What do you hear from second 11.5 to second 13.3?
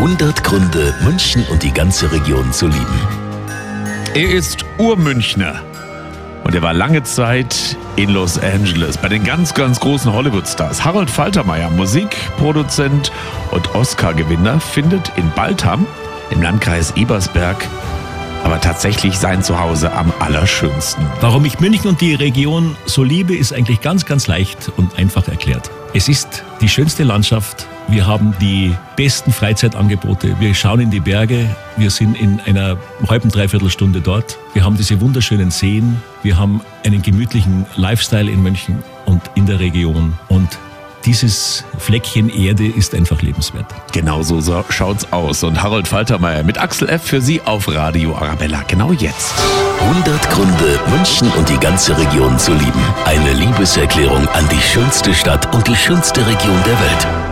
Musikproduzent